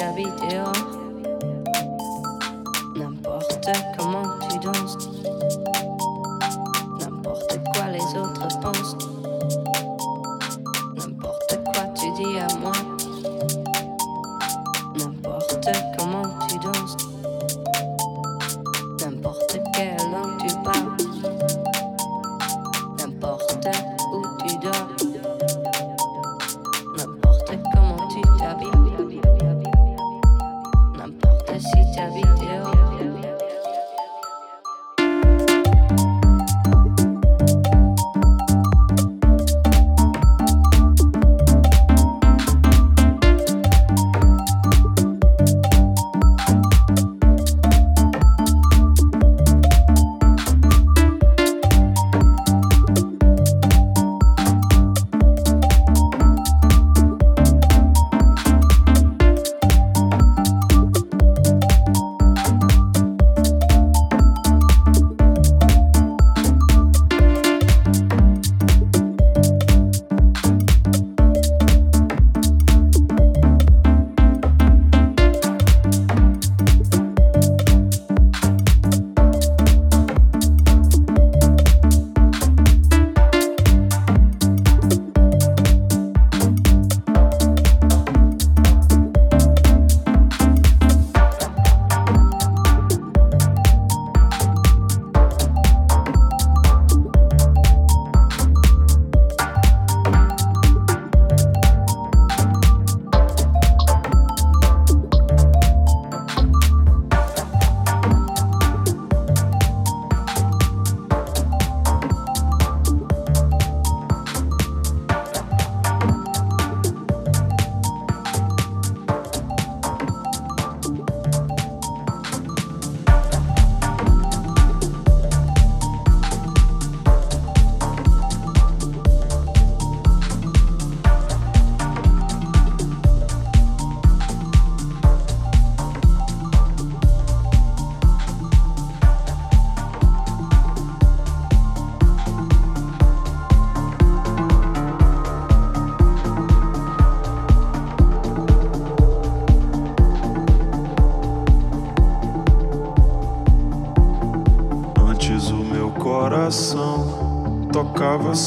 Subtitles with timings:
[0.00, 0.72] habité en
[2.98, 3.97] n'importe quoi.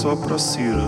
[0.01, 0.81] sopra cira.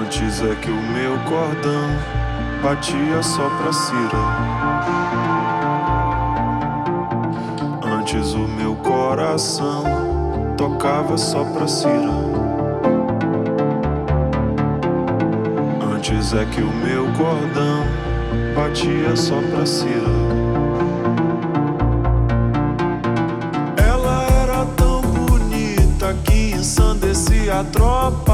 [0.00, 1.90] Antes é que o meu cordão
[2.62, 4.18] batia só pra cira.
[7.84, 9.84] Antes o meu coração
[10.56, 12.14] tocava só pra cira.
[15.94, 17.84] Antes é que o meu cordão
[18.56, 20.23] batia só pra cira.
[27.54, 28.33] a tropa.